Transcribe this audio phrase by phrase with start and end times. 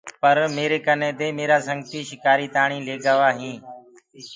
[0.21, 3.59] پر ميري ڪني دي ڪي ميرآ سنگتي شڪآري تاڻيٚ لي ڪي گوآ هينٚ۔